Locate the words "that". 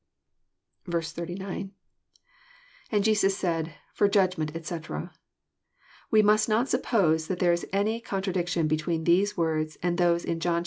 7.27-7.37